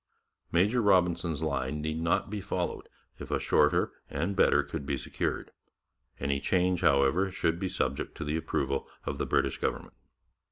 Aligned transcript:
Major 0.51 0.81
Robinson's 0.81 1.43
line 1.43 1.79
need 1.79 2.01
not 2.01 2.31
be 2.31 2.41
followed 2.41 2.89
if 3.19 3.29
a 3.29 3.39
shorter 3.39 3.91
and 4.09 4.35
better 4.35 4.63
could 4.63 4.83
be 4.83 4.97
secured; 4.97 5.51
any 6.19 6.39
change, 6.39 6.81
however, 6.81 7.29
should 7.31 7.59
be 7.59 7.69
subject 7.69 8.15
to 8.17 8.23
the 8.23 8.35
approval 8.35 8.89
of 9.05 9.19
the 9.19 9.27
British 9.27 9.59
government. 9.59 9.93